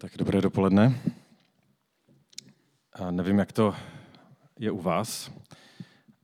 [0.00, 1.00] Tak dobré dopoledne.
[2.92, 3.74] A nevím, jak to
[4.58, 5.30] je u vás,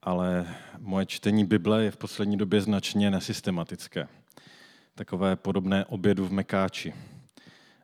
[0.02, 4.08] ale moje čtení Bible je v poslední době značně nesystematické.
[4.94, 6.94] Takové podobné obědu v Mekáči.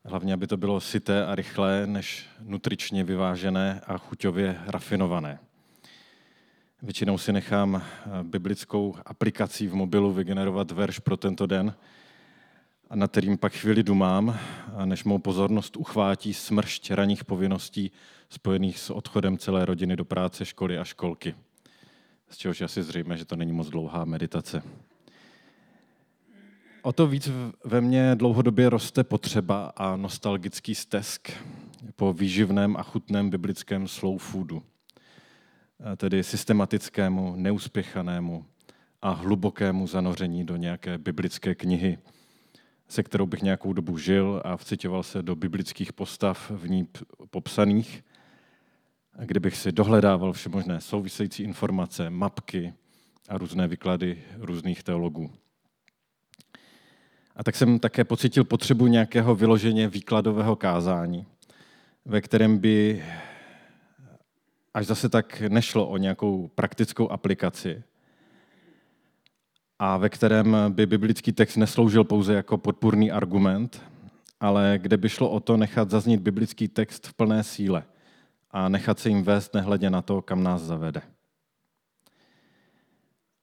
[0.04, 5.38] Hlavně, aby to bylo sité a rychlé, než nutričně vyvážené a chuťově rafinované.
[6.82, 7.82] Většinou si nechám
[8.22, 11.75] biblickou aplikací v mobilu vygenerovat verš pro tento den–
[12.91, 14.38] a na kterým pak chvíli dumám,
[14.84, 17.91] než mou pozornost uchvátí smršť raných povinností
[18.28, 21.34] spojených s odchodem celé rodiny do práce, školy a školky.
[22.30, 24.62] Z čehož asi zřejmě, že to není moc dlouhá meditace.
[26.82, 27.30] O to víc
[27.65, 31.30] ve mně dlouhodobě roste potřeba a nostalgický stesk
[31.96, 34.62] po výživném a chutném biblickém slow foodu,
[35.96, 38.45] tedy systematickému, neuspěchanému
[39.02, 41.98] a hlubokému zanoření do nějaké biblické knihy–
[42.91, 46.89] se kterou bych nějakou dobu žil a vcitoval se do biblických postav v ní
[47.30, 48.05] popsaných,
[49.24, 52.74] kde bych si dohledával všemožné související informace, mapky
[53.29, 55.30] a různé výklady různých teologů.
[57.37, 61.27] A tak jsem také pocítil potřebu nějakého vyloženě výkladového kázání,
[62.04, 63.04] ve kterém by
[64.75, 67.82] až zase tak nešlo o nějakou praktickou aplikaci,
[69.82, 73.82] a ve kterém by biblický text nesloužil pouze jako podpůrný argument,
[74.41, 77.82] ale kde by šlo o to nechat zaznít biblický text v plné síle
[78.50, 81.03] a nechat se jim vést nehledě na to, kam nás zavede.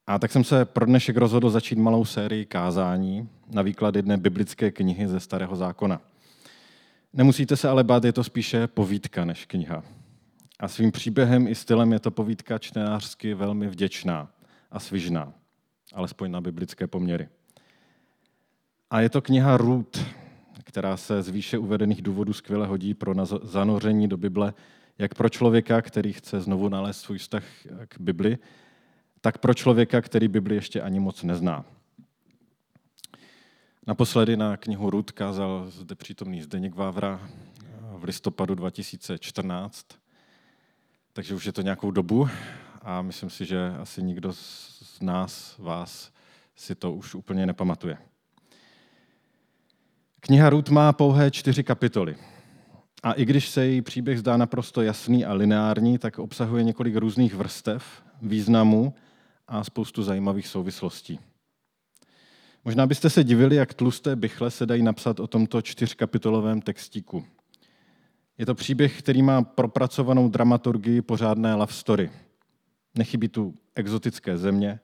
[0.08, 4.71] A tak jsem se pro dnešek rozhodl začít malou sérii kázání na výklad jedné biblické
[4.71, 6.02] knihy ze Starého zákona.
[7.13, 9.83] Nemusíte se ale bát, je to spíše povídka než kniha.
[10.59, 14.31] A svým příběhem i stylem je to povídka čtenářsky velmi vděčná
[14.71, 15.33] a svižná
[15.98, 17.30] alespoň na biblické poměry.
[18.90, 20.06] A je to kniha Ruth,
[20.64, 24.54] která se z výše uvedených důvodů skvěle hodí pro zanoření do Bible,
[24.98, 27.44] jak pro člověka, který chce znovu nalézt svůj vztah
[27.88, 28.38] k Bibli,
[29.22, 31.66] tak pro člověka, který Bibli ještě ani moc nezná.
[33.88, 37.30] Naposledy na knihu Ruth kázal zde přítomný Zdeněk Vávra
[37.82, 39.88] v listopadu 2014,
[41.14, 42.30] takže už je to nějakou dobu
[42.82, 44.33] a myslím si, že asi nikdo
[45.02, 46.11] nás, vás,
[46.55, 47.97] si to už úplně nepamatuje.
[50.19, 52.15] Kniha Ruth má pouhé čtyři kapitoly.
[53.03, 57.35] A i když se její příběh zdá naprosto jasný a lineární, tak obsahuje několik různých
[57.35, 58.93] vrstev, významů
[59.47, 61.19] a spoustu zajímavých souvislostí.
[62.65, 67.25] Možná byste se divili, jak tlusté bychle se dají napsat o tomto čtyřkapitolovém textíku.
[68.37, 72.11] Je to příběh, který má propracovanou dramaturgii pořádné love story–
[72.97, 74.79] Nechybí tu exotické země,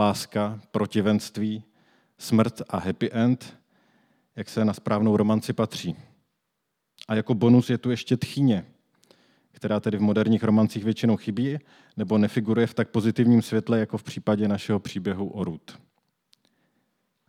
[0.00, 1.64] láska, protivenství,
[2.18, 3.56] smrt a happy end,
[4.36, 5.96] jak se na správnou romanci patří.
[7.08, 8.64] A jako bonus je tu ještě tchyně,
[9.52, 11.58] která tedy v moderních romancích většinou chybí
[11.96, 15.78] nebo nefiguruje v tak pozitivním světle, jako v případě našeho příběhu o Ruth.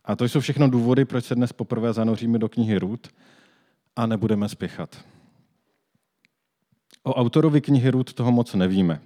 [0.04, 3.08] A to jsou všechno důvody, proč se dnes poprvé zanoříme do knihy Ruth
[3.96, 5.04] a nebudeme spěchat.
[7.02, 9.00] O autorovi knihy Ruth toho moc nevíme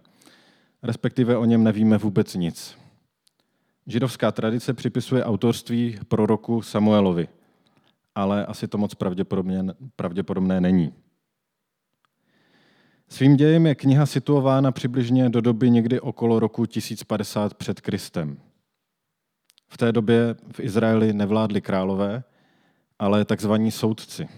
[0.86, 2.76] respektive o něm nevíme vůbec nic.
[3.86, 7.28] Židovská tradice připisuje autorství proroku Samuelovi,
[8.14, 9.64] ale asi to moc pravděpodobně,
[9.96, 10.92] pravděpodobné není.
[13.08, 18.38] Svým dějem je kniha situována přibližně do doby někdy okolo roku 1050 před Kristem.
[19.68, 22.24] V té době v Izraeli nevládli králové,
[22.98, 24.28] ale takzvaní soudci.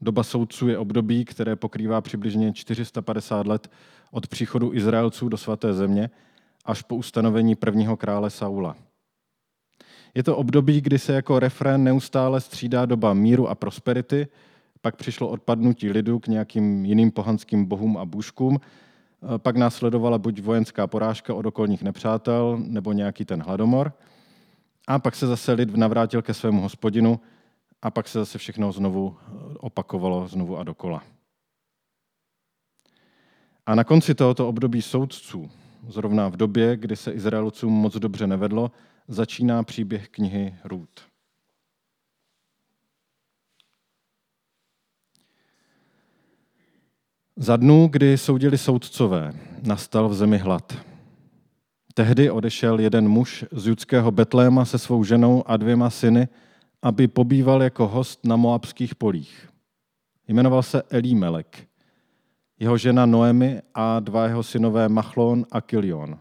[0.00, 3.70] Doba soudců je období, které pokrývá přibližně 450 let
[4.10, 6.10] od příchodu Izraelců do svaté země
[6.64, 8.76] až po ustanovení prvního krále Saula.
[10.14, 14.28] Je to období, kdy se jako refrén neustále střídá doba míru a prosperity,
[14.80, 18.60] pak přišlo odpadnutí lidu k nějakým jiným pohanským bohům a bůžkům,
[19.38, 23.92] pak následovala buď vojenská porážka od okolních nepřátel, nebo nějaký ten hladomor,
[24.86, 27.20] a pak se zase lid navrátil ke svému hospodinu
[27.82, 29.16] a pak se zase všechno znovu
[29.58, 31.02] opakovalo znovu a dokola.
[33.66, 35.50] A na konci tohoto období soudců,
[35.88, 38.70] zrovna v době, kdy se Izraelcům moc dobře nevedlo,
[39.08, 40.88] začíná příběh knihy Růd.
[47.36, 49.32] Za dnů, kdy soudili soudcové,
[49.62, 50.76] nastal v zemi hlad.
[51.94, 56.28] Tehdy odešel jeden muž z judského Betléma se svou ženou a dvěma syny,
[56.82, 59.48] aby pobýval jako host na moabských polích.
[60.28, 61.69] Jmenoval se Elímelek
[62.60, 66.18] jeho žena Noemi a dva jeho synové Machlon a Kilion.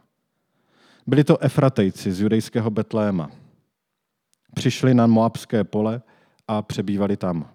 [1.07, 3.31] Byli to Efratejci z judejského Betléma.
[4.55, 6.01] Přišli na Moabské pole
[6.47, 7.49] a přebývali tam.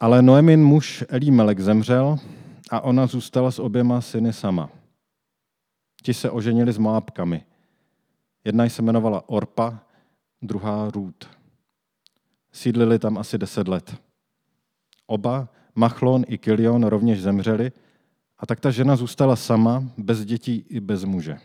[0.00, 2.18] Ale Noemin muž Elimelek zemřel
[2.70, 4.70] a ona zůstala s oběma syny sama.
[6.02, 7.44] Ti se oženili s Moabkami.
[8.44, 9.78] Jedna se jmenovala Orpa,
[10.42, 11.30] druhá Rút.
[12.52, 13.96] Sídlili tam asi deset let.
[15.06, 17.72] Oba, Machlon i Kilion, rovněž zemřeli
[18.38, 21.38] a tak ta žena zůstala sama, bez dětí i bez muže.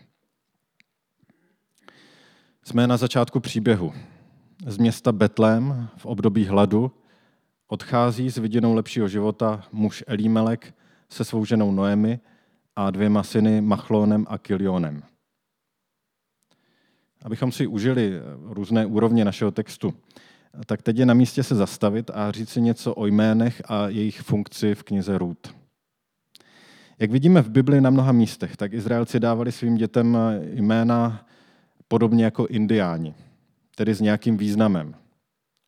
[2.64, 3.92] Jsme na začátku příběhu.
[4.66, 6.92] Z města Betlém v období hladu
[7.66, 10.74] odchází s viděnou lepšího života muž Elímelek
[11.08, 12.20] se svou ženou Noemi
[12.76, 15.02] a dvěma syny Machlónem a Kilionem.
[17.22, 18.12] Abychom si užili
[18.42, 19.94] různé úrovně našeho textu,
[20.66, 24.20] tak teď je na místě se zastavit a říct si něco o jménech a jejich
[24.20, 25.54] funkci v knize Růd.
[26.98, 30.18] Jak vidíme v Bibli na mnoha místech, tak Izraelci dávali svým dětem
[30.52, 31.26] jména
[31.88, 33.14] podobně jako indiáni,
[33.76, 34.94] tedy s nějakým významem.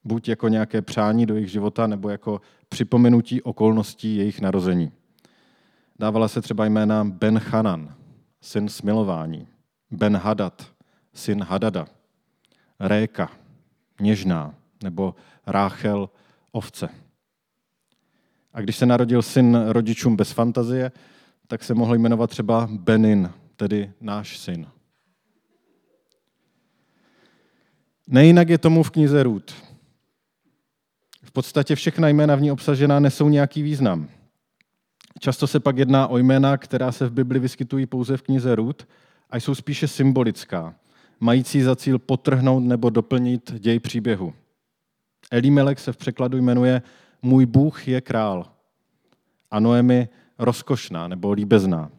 [0.04, 4.92] Buď jako nějaké přání do jejich života, nebo jako připomenutí okolností jejich narození.
[5.98, 7.94] Dávala se třeba jména Ben Hanan,
[8.40, 9.48] syn smilování,
[9.90, 10.72] Ben Hadad,
[11.14, 11.86] syn Hadada,
[12.80, 13.30] Réka,
[14.00, 15.14] něžná, nebo
[15.46, 16.10] Ráchel,
[16.52, 16.88] ovce.
[18.52, 20.92] A když se narodil syn rodičům bez fantazie,
[21.46, 24.66] tak se mohl jmenovat třeba Benin, tedy náš syn.
[28.08, 29.54] Nejinak je tomu v knize Růd.
[31.22, 34.08] V podstatě všechna jména v ní obsažená nesou nějaký význam.
[35.20, 38.88] Často se pak jedná o jména, která se v Bibli vyskytují pouze v knize Růd
[39.30, 40.74] a jsou spíše symbolická,
[41.20, 44.34] mající za cíl potrhnout nebo doplnit děj příběhu.
[45.30, 46.82] Elimelek se v překladu jmenuje
[47.22, 48.52] Můj Bůh je král
[49.50, 51.90] a Noemi rozkošná nebo líbezná.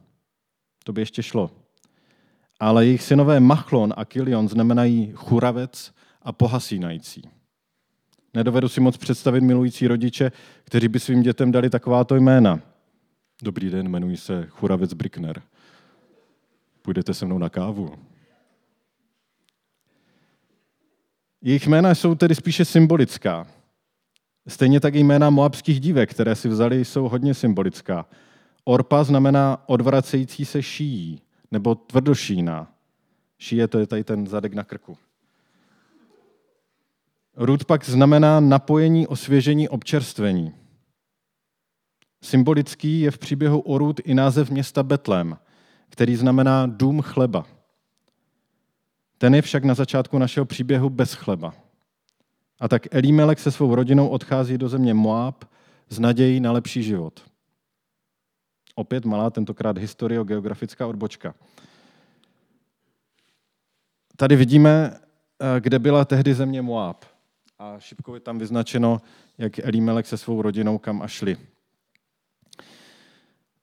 [0.83, 1.51] To by ještě šlo.
[2.59, 7.29] Ale jejich synové Machlon a Kilion znamenají churavec a pohasínající.
[8.33, 10.31] Nedovedu si moc představit milující rodiče,
[10.63, 12.59] kteří by svým dětem dali takováto jména.
[13.43, 15.41] Dobrý den, jmenuji se Churavec Brickner.
[16.81, 17.91] Půjdete se mnou na kávu?
[21.45, 23.47] Jejich jména jsou tedy spíše symbolická.
[24.47, 28.05] Stejně tak i jména moabských dívek, které si vzali, jsou hodně symbolická.
[28.63, 31.21] Orpa znamená odvracející se šíjí,
[31.51, 32.71] nebo tvrdošína.
[33.37, 34.97] Šíje to je tady ten zadek na krku.
[37.35, 40.51] Rud pak znamená napojení, osvěžení, občerstvení.
[42.23, 45.37] Symbolický je v příběhu o Rud i název města Betlém,
[45.89, 47.45] který znamená dům chleba.
[49.17, 51.53] Ten je však na začátku našeho příběhu bez chleba.
[52.59, 55.45] A tak Elimelek se svou rodinou odchází do země Moab
[55.89, 57.23] s nadějí na lepší život.
[58.75, 61.35] Opět malá, tentokrát historiogeografická odbočka.
[64.17, 64.99] Tady vidíme,
[65.39, 67.05] eh, kde byla tehdy země Moab.
[67.59, 69.01] A šipkou je tam vyznačeno,
[69.37, 71.37] jak Elimelek se svou rodinou kam a šli.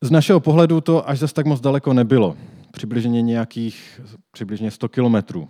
[0.04, 2.36] Z našeho pohledu to až zase tak moc daleko nebylo.
[2.72, 4.00] Přibližně nějakých
[4.30, 5.48] přibližně 100 kilometrů.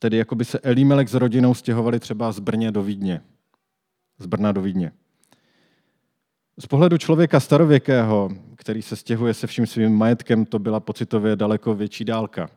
[0.00, 3.20] Tedy jako by se Elimelek s rodinou stěhovali třeba z Brně do Vídně.
[4.18, 4.92] Z Brna do Vídně.
[6.58, 11.74] Z pohledu člověka starověkého, který se stěhuje se vším svým majetkem, to byla pocitově daleko
[11.74, 12.50] větší dálka.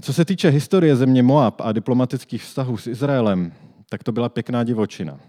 [0.00, 3.52] Co se týče historie země Moab a diplomatických vztahů s Izraelem,
[3.88, 5.20] tak to byla pěkná divočina.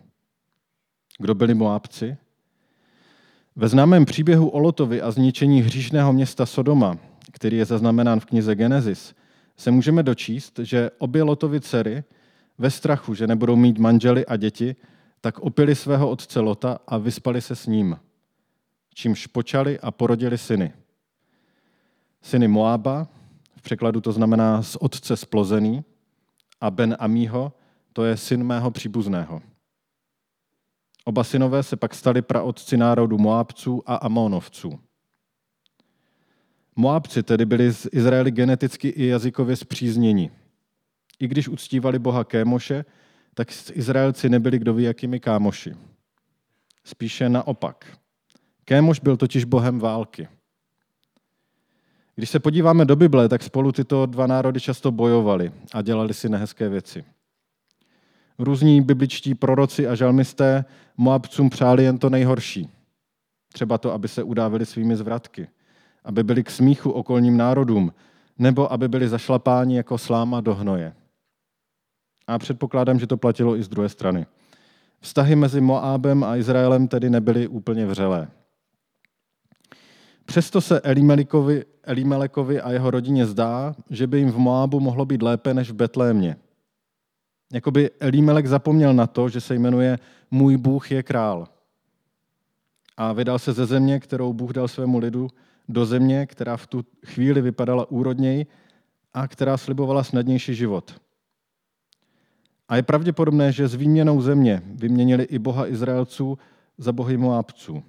[1.20, 2.18] Kdo byli Moabci?
[3.56, 6.98] Ve známém příběhu o Lotovi a zničení hříšného města Sodoma,
[7.32, 9.16] který je zaznamenán v knize Genesis,
[9.58, 12.04] se můžeme dočíst, že obě Lotovy dcery
[12.58, 14.76] ve strachu, že nebudou mít manžely a děti,
[15.22, 17.98] tak opili svého otce Lota a vyspali se s ním,
[18.94, 20.74] čímž počali a porodili syny.
[22.22, 23.08] Syny Moába,
[23.56, 25.84] v překladu to znamená z otce splozený,
[26.62, 27.54] a Ben Amího,
[27.94, 29.42] to je syn mého příbuzného.
[31.06, 34.80] Oba synové se pak stali praotci národu Moábců a Amonovců.
[36.76, 40.32] Moábci tedy byli z Izraeli geneticky i jazykově zpřízněni.
[41.20, 42.86] I když uctívali boha Kémoše,
[43.34, 45.76] tak Izraelci nebyli kdo ví jakými kámoši.
[46.84, 47.98] Spíše naopak.
[48.66, 50.28] Kémoš byl totiž bohem války.
[52.16, 56.30] Když se podíváme do Bible, tak spolu tyto dva národy často bojovali a dělali si
[56.30, 57.06] nehezké věci.
[58.40, 60.66] Různí bibličtí proroci a žalmisté
[60.98, 62.70] Moabcům přáli jen to nejhorší.
[63.54, 65.48] Třeba to, aby se udávili svými zvratky,
[66.04, 67.94] aby byli k smíchu okolním národům,
[68.40, 70.94] nebo aby byli zašlapáni jako sláma do hnoje.
[72.28, 74.26] A předpokládám, že to platilo i z druhé strany.
[75.00, 78.28] Vztahy mezi Moábem a Izraelem tedy nebyly úplně vřelé.
[80.26, 80.82] Přesto se
[81.84, 85.74] Elimelekovi a jeho rodině zdá, že by jim v Moábu mohlo být lépe než v
[85.74, 86.38] Betlémě.
[87.54, 90.00] Jakoby Elimelek zapomněl na to, že se jmenuje
[90.32, 91.48] Můj Bůh je král.
[92.98, 95.30] A vydal se ze země, kterou Bůh dal svému lidu,
[95.70, 98.46] do země, která v tu chvíli vypadala úrodněji
[99.14, 101.02] a která slibovala snadnější život.
[102.68, 106.38] A je pravděpodobné, že s výměnou země vyměnili i boha Izraelců
[106.78, 107.84] za bohy Moabců.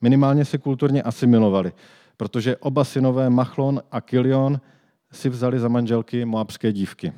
[0.00, 1.72] Minimálně se kulturně asimilovali,
[2.16, 4.60] protože oba synové Machlon a Kilion
[5.12, 7.12] si vzali za manželky moabské dívky.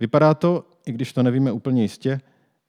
[0.00, 2.20] Vypadá to, i když to nevíme úplně jistě,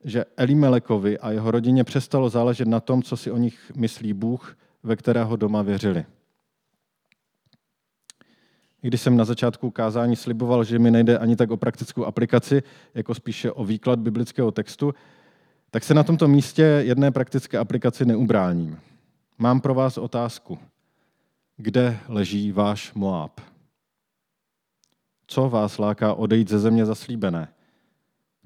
[0.04, 4.58] že Elimelekovi a jeho rodině přestalo záležet na tom, co si o nich myslí Bůh,
[4.84, 6.06] ve kterého doma věřili.
[8.82, 13.16] Když jsem na začátku kázání sliboval, že mi nejde ani tak o praktickou aplikaci, jako
[13.16, 14.94] spíše o výklad biblického textu,
[15.72, 18.80] tak se na tomto místě jedné praktické aplikaci neubráním.
[19.38, 20.60] Mám pro vás otázku.
[21.58, 23.49] Kde leží váš Moab?
[25.32, 27.54] Co vás láká odejít ze země zaslíbené?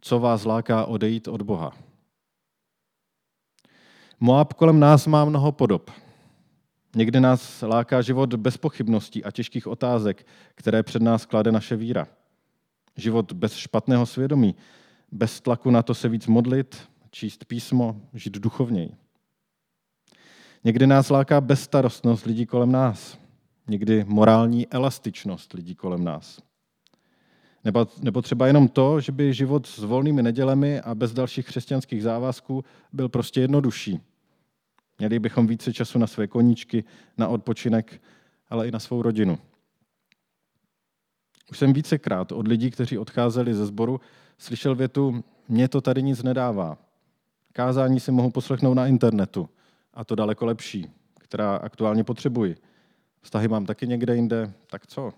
[0.02, 1.74] Co vás láká odejít od Boha?
[4.20, 5.92] Moab kolem nás má mnoho podob.
[6.96, 12.08] Někdy nás láká život bez pochybností a těžkých otázek, které před nás klade naše víra.
[12.96, 14.56] Život bez špatného svědomí,
[15.12, 18.96] bez tlaku na to se víc modlit, číst písmo, žít duchovněji.
[20.64, 23.18] Někdy nás láká bezstarostnost lidí kolem nás,
[23.68, 26.53] někdy morální elastičnost lidí kolem nás.
[27.64, 32.04] Nebo, nebo třeba jenom to, že by život s volnými nedělemi a bez dalších křesťanských
[32.04, 34.00] závazků byl prostě jednodušší.
[35.00, 36.84] Měli bychom více času na své koníčky,
[37.18, 38.02] na odpočinek,
[38.50, 39.38] ale i na svou rodinu.
[41.52, 44.02] Už jsem vícekrát od lidí, kteří odcházeli ze sboru,
[44.38, 46.78] slyšel větu, mně to tady nic nedává.
[47.54, 49.50] Kázání si mohu poslechnout na internetu
[49.94, 52.56] a to daleko lepší, která aktuálně potřebuji.
[53.22, 55.14] Vztahy mám taky někde jinde, tak co?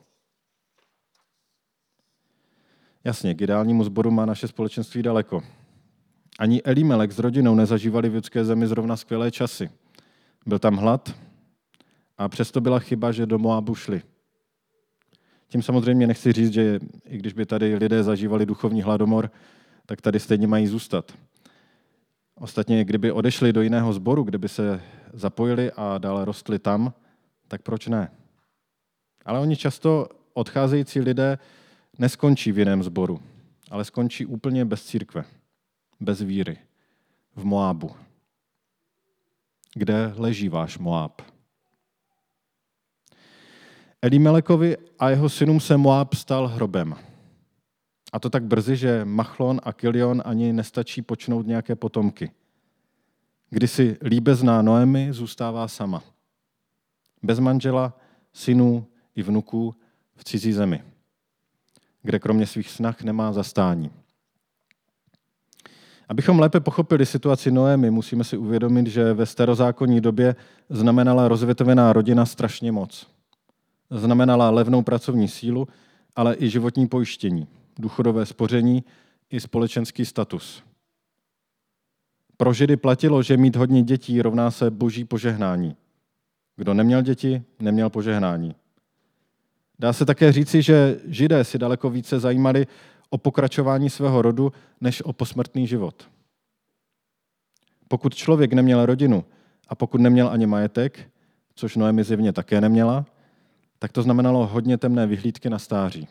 [3.05, 5.43] Jasně, k ideálnímu sboru má naše společenství daleko.
[6.39, 9.69] Ani Elimelek s rodinou nezažívali v judské zemi zrovna skvělé časy.
[10.45, 11.15] Byl tam hlad
[12.17, 14.01] a přesto byla chyba, že do Moabu šli.
[15.47, 19.31] Tím samozřejmě nechci říct, že i když by tady lidé zažívali duchovní hladomor,
[19.85, 21.13] tak tady stejně mají zůstat.
[22.35, 24.81] Ostatně, kdyby odešli do jiného sboru, kde by se
[25.13, 26.93] zapojili a dále rostli tam,
[27.47, 28.11] tak proč ne?
[29.25, 31.37] Ale oni často odcházející lidé
[31.99, 33.19] neskončí v jiném sboru,
[33.71, 35.25] ale skončí úplně bez církve,
[35.99, 36.57] bez víry,
[37.35, 37.91] v Moábu.
[39.73, 41.21] Kde leží váš Moab?
[44.01, 46.95] Elimelekovi a jeho synům se Moab stal hrobem.
[48.13, 52.31] A to tak brzy, že Machlon a Kilion ani nestačí počnout nějaké potomky.
[53.49, 56.03] Kdy si líbezná Noemi zůstává sama.
[57.23, 57.99] Bez manžela,
[58.33, 59.75] synů i vnuků
[60.15, 60.83] v cizí zemi,
[62.05, 63.91] kde kromě svých snah nemá zastání.
[66.09, 70.35] Abychom lépe pochopili situaci Noemi, musíme si uvědomit, že ve starozákonní době
[70.69, 73.07] znamenala rozvětvená rodina strašně moc.
[73.89, 75.67] Znamenala levnou pracovní sílu,
[76.15, 77.47] ale i životní pojištění
[77.79, 78.83] důchodové spoření
[79.29, 80.63] i společenský status.
[82.37, 85.75] Pro Židy platilo, že mít hodně dětí rovná se boží požehnání.
[86.55, 88.55] Kdo neměl děti, neměl požehnání.
[89.79, 92.67] Dá se také říci, že Židé si daleko více zajímali
[93.09, 94.51] o pokračování svého rodu,
[94.81, 96.09] než o posmrtný život.
[97.87, 99.25] Pokud člověk neměl rodinu
[99.67, 101.09] a pokud neměl ani majetek,
[101.55, 103.05] což Noemi zjevně také neměla,
[103.79, 106.07] tak to znamenalo hodně temné vyhlídky na stáří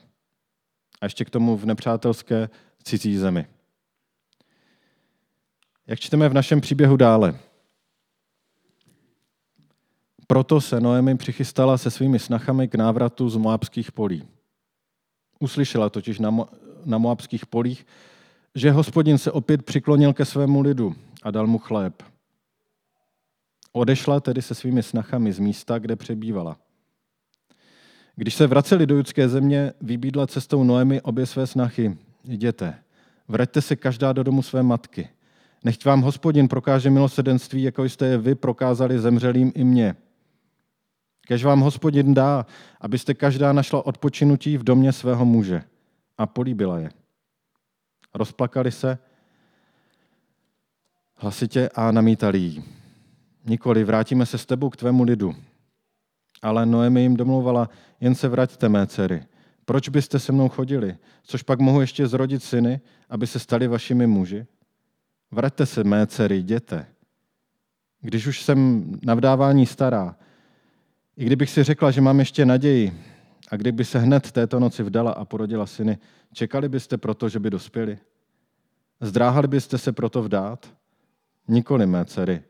[1.00, 2.48] a ještě k tomu v nepřátelské
[2.82, 3.46] cizí zemi.
[5.86, 7.38] Jak čteme v našem příběhu dále?
[10.26, 14.28] Proto se Noemi přichystala se svými snachami k návratu z moabských polí.
[15.40, 16.48] Uslyšela totiž na, Mo-
[16.84, 17.86] na moabských polích,
[18.54, 22.02] že hospodin se opět přiklonil ke svému lidu a dal mu chléb.
[23.72, 26.56] Odešla tedy se svými snachami z místa, kde přebývala.
[28.16, 31.98] Když se vraceli do judské země, vybídla cestou Noemi obě své snachy.
[32.24, 32.74] Jděte,
[33.28, 35.08] vraťte se každá do domu své matky.
[35.64, 39.96] Nechť vám hospodin prokáže milosedenství, jako jste je vy prokázali zemřelým i mně.
[41.26, 42.46] Kež vám hospodin dá,
[42.80, 45.62] abyste každá našla odpočinutí v domě svého muže.
[46.18, 46.90] A políbila je.
[48.14, 48.98] Rozplakali se
[51.16, 52.64] hlasitě a namítali jí.
[53.46, 55.34] Nikoli, vrátíme se s tebou k tvému lidu.
[56.42, 57.68] Ale Noemi jim domluvala,
[58.00, 59.24] jen se vraťte, mé dcery.
[59.64, 60.96] Proč byste se mnou chodili?
[61.22, 64.46] Což pak mohu ještě zrodit syny, aby se stali vašimi muži?
[65.30, 66.86] Vraťte se, mé dcery, jděte.
[68.00, 70.16] Když už jsem na vdávání stará,
[71.16, 72.92] i kdybych si řekla, že mám ještě naději,
[73.50, 75.98] a kdyby se hned této noci vdala a porodila syny,
[76.34, 77.98] Čekali byste proto, že by dospěli?
[79.00, 80.74] Zdráhali byste se proto vdát?
[81.48, 82.42] Nikoli, mé dcery.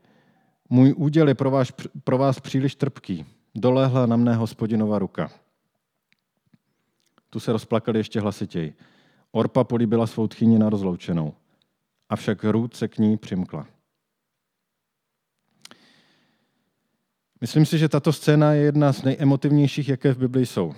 [0.69, 3.25] Můj úděl je pro vás, pro vás příliš trpký.
[3.55, 5.31] Dolehla na mne hospodinova ruka.
[7.29, 8.73] Tu se rozplakali ještě hlasitěji.
[9.31, 11.33] Orpa políbila svou tchyni na rozloučenou.
[12.09, 13.67] Avšak Růd se k ní přimkla.
[17.45, 20.73] Myslím si, že tato scéna je jedna z nejemotivnějších, jaké v Biblii jsou.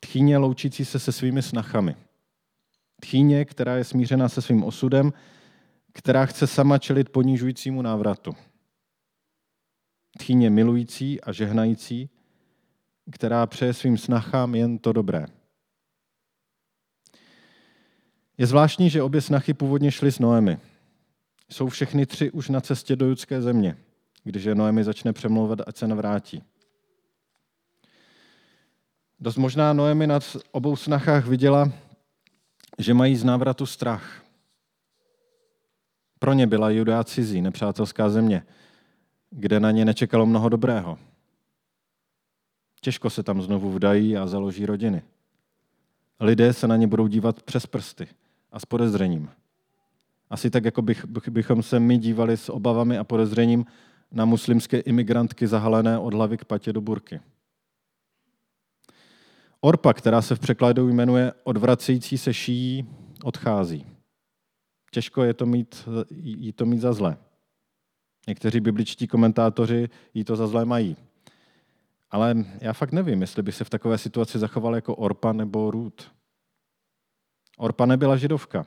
[0.00, 1.96] Tchýně loučící se se svými snachami.
[3.00, 5.12] Tchýně, která je smířená se svým osudem,
[5.92, 8.34] která chce sama čelit ponižujícímu návratu.
[10.18, 12.10] Tchýně milující a žehnající,
[13.12, 15.26] která přeje svým snachám jen to dobré.
[18.38, 20.58] Je zvláštní, že obě snachy původně šly s Noemi.
[21.50, 23.76] Jsou všechny tři už na cestě do judské země,
[24.24, 26.42] když je Noemi začne přemlouvat, ať se navrátí.
[29.20, 31.72] Dost možná Noemi nad obou snachách viděla,
[32.78, 34.24] že mají z návratu strach.
[36.18, 38.46] Pro ně byla Judá cizí, nepřátelská země,
[39.30, 40.98] kde na ně nečekalo mnoho dobrého.
[42.80, 45.02] Těžko se tam znovu vdají a založí rodiny.
[46.20, 48.08] Lidé se na ně budou dívat přes prsty
[48.52, 49.30] a s podezřením.
[50.30, 53.66] Asi tak, jako bych, bychom se my dívali s obavami a podezřením
[54.14, 57.20] na muslimské imigrantky zahalené od hlavy k patě do burky.
[59.60, 62.88] Orpa, která se v překladu jmenuje odvracející se šíjí,
[63.24, 63.86] odchází.
[64.90, 67.16] Těžko je to mít, jí to mít za zlé.
[68.28, 70.96] Někteří bibličtí komentátoři jí to za zlé mají.
[72.10, 76.02] Ale já fakt nevím, jestli by se v takové situaci zachoval jako Orpa nebo Ruth.
[77.58, 78.66] Orpa nebyla židovka.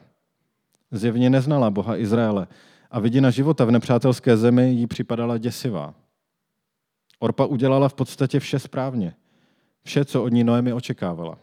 [0.91, 2.47] Zjevně neznala Boha Izraele
[2.91, 5.93] a vidina života v nepřátelské zemi jí připadala děsivá.
[7.19, 9.13] Orpa udělala v podstatě vše správně.
[9.83, 11.37] Vše, co od ní Noemi očekávala.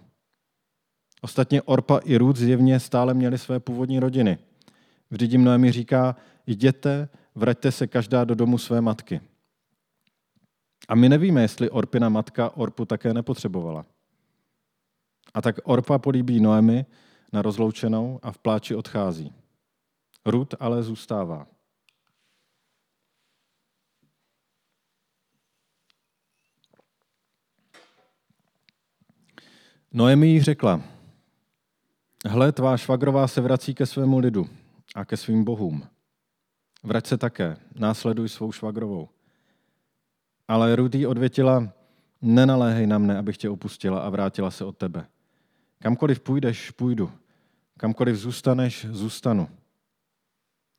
[1.23, 4.39] Ostatně Orpa i Ruth zjevně stále měli své původní rodiny.
[5.11, 9.21] Vždyť jim Noemi říká, jděte, vraťte se každá do domu své matky.
[10.89, 13.87] A my nevíme, jestli Orpina matka Orpu také nepotřebovala.
[15.35, 16.87] A tak Orpa políbí Noemi
[17.33, 19.33] na rozloučenou a v pláči odchází.
[20.27, 21.47] Rud ale zůstává.
[29.93, 30.83] Noemi jí řekla,
[32.27, 34.49] hle, tvá švagrová se vrací ke svému lidu
[34.95, 35.89] a ke svým bohům.
[36.83, 39.09] Vrať se také, následuj svou švagrovou.
[40.49, 41.73] Ale Rudy odvětila,
[42.23, 45.07] nenaléhej na mne, abych tě opustila a vrátila se od tebe.
[45.83, 47.13] Kamkoliv půjdeš, půjdu.
[47.77, 49.49] Kamkoliv zůstaneš, zůstanu.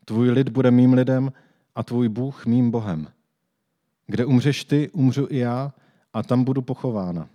[0.06, 1.32] Tvůj lid bude mým lidem
[1.76, 3.08] a tvůj Bůh mým Bohem.
[4.08, 5.74] Kde umřeš ty, umřu i já
[6.14, 7.30] a tam budu pochována.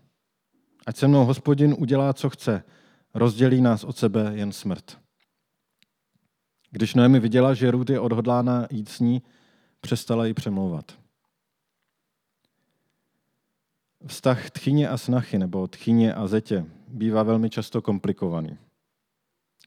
[0.87, 2.63] Ať se mnou hospodin udělá, co chce,
[3.15, 4.99] rozdělí nás od sebe jen smrt.
[6.71, 9.23] Když Noemi viděla, že Ruth je odhodlána jít s ní,
[9.81, 10.99] přestala ji přemlouvat.
[14.07, 18.59] Vztah tchyně a snachy nebo tchyně a zetě bývá velmi často komplikovaný.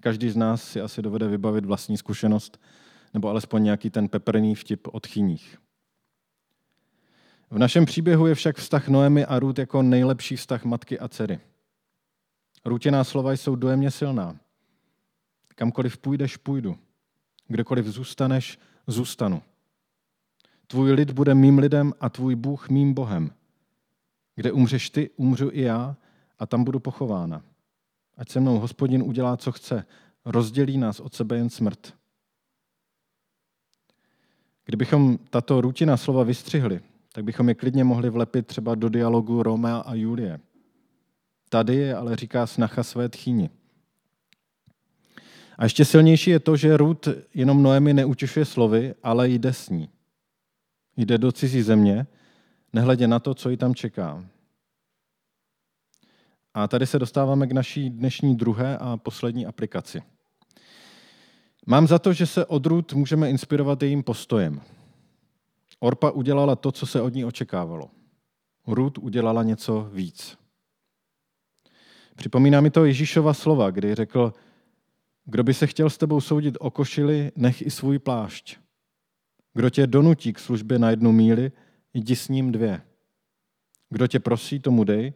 [0.01, 2.59] Každý z nás si asi dovede vybavit vlastní zkušenost
[3.13, 5.57] nebo alespoň nějaký ten peprný vtip o tchyních.
[7.49, 11.39] V našem příběhu je však vztah Noemi a Ruth jako nejlepší vztah matky a dcery.
[12.65, 14.39] Růtěná slova jsou dojemně silná.
[15.55, 16.77] Kamkoliv půjdeš, půjdu.
[17.47, 19.41] Kdekoliv zůstaneš, zůstanu.
[20.67, 23.31] Tvůj lid bude mým lidem a tvůj Bůh mým Bohem.
[24.35, 25.95] Kde umřeš ty, umřu i já
[26.39, 27.43] a tam budu pochována.
[28.17, 29.85] Ať se mnou hospodin udělá, co chce.
[30.25, 31.93] Rozdělí nás od sebe jen smrt.
[34.65, 39.77] Kdybychom tato rutina slova vystřihli, tak bychom je klidně mohli vlepit třeba do dialogu Romea
[39.77, 40.39] a Julie.
[41.49, 43.49] Tady je ale říká snacha své tchýni.
[45.57, 49.89] A ještě silnější je to, že Ruth jenom Noemi neutěšuje slovy, ale jde s ní.
[50.97, 52.07] Jde do cizí země,
[52.73, 54.25] nehledě na to, co ji tam čeká.
[56.53, 60.03] A tady se dostáváme k naší dnešní druhé a poslední aplikaci.
[61.65, 64.61] Mám za to, že se od Ruth můžeme inspirovat jejím postojem.
[65.79, 67.89] Orpa udělala to, co se od ní očekávalo.
[68.67, 70.37] Ruth udělala něco víc.
[72.15, 74.33] Připomíná mi to Ježíšova slova, kdy řekl,
[75.25, 78.57] kdo by se chtěl s tebou soudit o košili, nech i svůj plášť.
[79.53, 81.51] Kdo tě donutí k službě na jednu míli,
[81.93, 82.81] jdi s ním dvě.
[83.89, 85.13] Kdo tě prosí, tomu dej,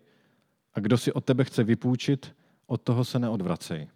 [0.74, 2.36] a kdo si od tebe chce vypůjčit,
[2.68, 3.88] od toho se neodvracej.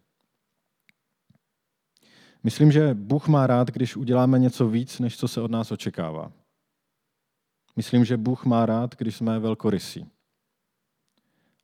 [2.44, 6.32] Myslím, že Bůh má rád, když uděláme něco víc, než co se od nás očekává.
[7.76, 10.06] Myslím, že Bůh má rád, když jsme velkorysí.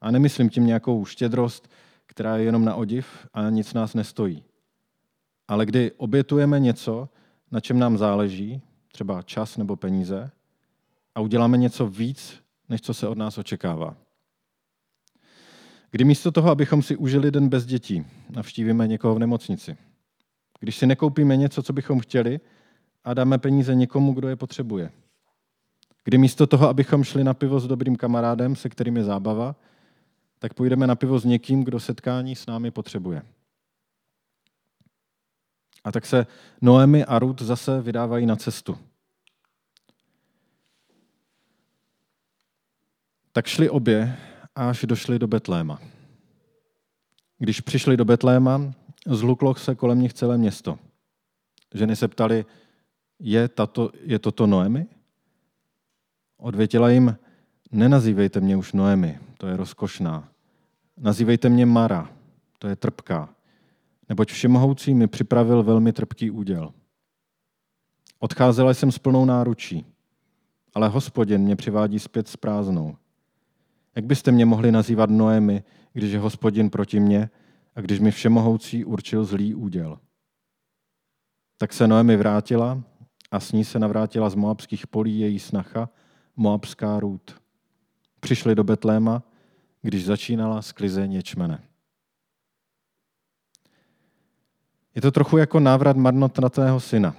[0.01, 1.69] A nemyslím tím nějakou štědrost,
[2.05, 4.43] která je jenom na odiv a nic nás nestojí.
[5.47, 7.09] Ale kdy obětujeme něco,
[7.51, 10.31] na čem nám záleží, třeba čas nebo peníze,
[11.15, 13.97] a uděláme něco víc, než co se od nás očekává.
[15.91, 19.77] Kdy místo toho, abychom si užili den bez dětí, navštívíme někoho v nemocnici.
[20.59, 22.39] Když si nekoupíme něco, co bychom chtěli,
[23.03, 24.91] a dáme peníze někomu, kdo je potřebuje.
[26.03, 29.55] Kdy místo toho, abychom šli na pivo s dobrým kamarádem, se kterým je zábava,
[30.39, 33.21] tak půjdeme na pivo s někým, kdo setkání s námi potřebuje.
[35.83, 36.27] A tak se
[36.61, 38.77] Noemi a Ruth zase vydávají na cestu.
[43.31, 44.17] Tak šli obě,
[44.55, 45.81] až došli do Betléma.
[47.37, 48.73] Když přišli do Betléma,
[49.15, 50.79] zhluklo se kolem nich celé město.
[51.73, 52.45] Ženy se ptali,
[53.19, 54.85] je, tato, je toto Noemi?
[56.37, 57.17] Odvětila jim,
[57.71, 60.29] nenazývejte mě už Noemi, to je rozkošná.
[60.97, 62.09] Nazývejte mě Mara,
[62.59, 63.29] to je trpká,
[64.09, 66.73] neboť všemohoucí mi připravil velmi trpký úděl.
[68.19, 69.85] Odcházela jsem s plnou náručí,
[70.73, 72.97] ale hospodin mě přivádí zpět s prázdnou.
[73.95, 77.29] Jak byste mě mohli nazývat Noemi, když je hospodin proti mně
[77.77, 79.99] a když mi všemohoucí určil zlý úděl?
[81.57, 82.83] Tak se Noemi vrátila
[83.31, 85.89] a s ní se navrátila z moabských polí její snacha,
[86.35, 87.41] moabská růd.
[88.19, 89.23] Přišli do Betléma,
[89.81, 91.63] když začínala sklizeň ječmene.
[94.95, 97.15] Je to trochu jako návrat marnotratného syna.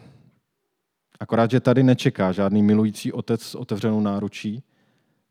[1.21, 4.63] Akorát, že tady nečeká žádný milující otec s otevřenou náručí,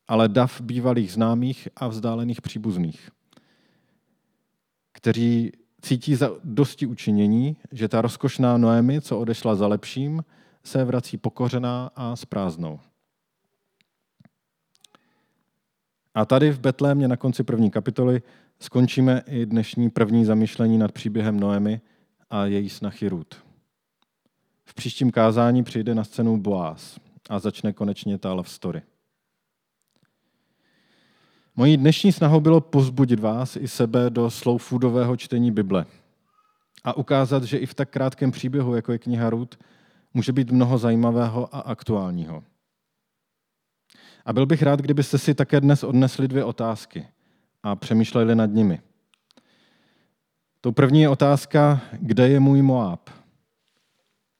[0.07, 3.11] ale dav bývalých známých a vzdálených příbuzných,
[4.97, 10.23] kteří cítí za dosti učinění, že ta rozkošná Noemi, co odešla za lepším,
[10.63, 12.79] se vrací pokořená a s prázdnou.
[16.13, 18.21] A tady v Betlémě na konci první kapitoly
[18.59, 21.81] skončíme i dnešní první zamyšlení nad příběhem Noemi
[22.29, 23.35] a její snachy Ruth.
[24.65, 28.81] V příštím kázání přijde na scénu Boaz a začne konečně ta love story.
[31.59, 35.85] Mojí dnešní snahou bylo pozbudit vás i sebe do slow foodového čtení Bible
[36.83, 39.57] a ukázat, že i v tak krátkém příběhu, jako je kniha Ruth,
[40.13, 42.43] může být mnoho zajímavého a aktuálního.
[44.25, 47.07] A byl bych rád, kdybyste si také dnes odnesli dvě otázky
[47.63, 48.81] a přemýšleli nad nimi.
[50.61, 53.09] Tou první je otázka, kde je můj Moab?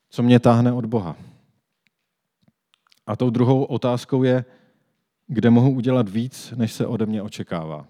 [0.10, 1.16] Co mě táhne od Boha?
[3.08, 4.46] A tou druhou otázkou je,
[5.28, 7.88] kde mohu udělat víc, než se ode mě očekává.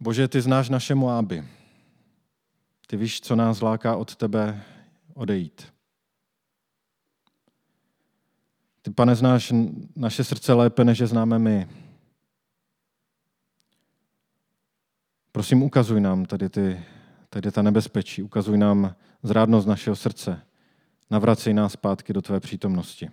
[0.00, 1.48] Bože, ty znáš naše Moáby.
[2.86, 4.62] Ty víš, co nás láká od tebe
[5.14, 5.74] odejít.
[8.82, 9.52] Ty, pane, znáš
[9.96, 11.68] naše srdce lépe, než je známe my.
[15.32, 16.84] Prosím, ukazuj nám tady, ty,
[17.30, 20.42] tady ta nebezpečí, ukazuj nám zrádnost našeho srdce.
[21.10, 23.10] Navracej nás zpátky do tvé přítomnosti.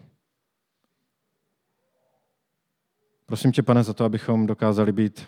[3.32, 5.28] Prosím tě, pane, za to, abychom dokázali být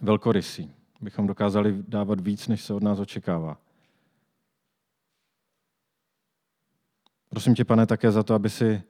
[0.00, 3.58] velkorysí, abychom dokázali dávat víc, než se od nás očekává.
[7.28, 8.82] Prosím tě, pane, také za to, aby si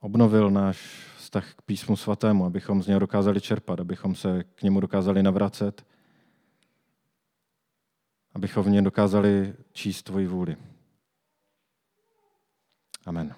[0.00, 4.80] obnovil náš vztah k písmu svatému, abychom z něho dokázali čerpat, abychom se k němu
[4.80, 5.86] dokázali navracet,
[8.34, 10.56] abychom v něm dokázali číst tvoji vůli.
[13.06, 13.34] Amen.